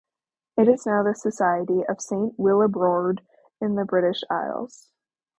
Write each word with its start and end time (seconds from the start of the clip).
It 0.57 0.67
is 0.67 0.87
now 0.87 1.03
the 1.03 1.13
Society 1.13 1.85
of 1.85 2.01
Saint 2.01 2.35
Willibrord 2.39 3.19
in 3.61 3.75
the 3.75 3.85
British 3.85 4.23
Isles. 4.31 4.89